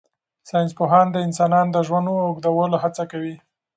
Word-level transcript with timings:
ساینس 0.49 0.71
پوهان 0.77 1.07
د 1.11 1.17
انسانانو 1.27 1.73
د 1.73 1.77
ژوند 1.87 2.07
اوږدولو 2.23 2.75
هڅه 2.83 3.03
کوي. 3.11 3.35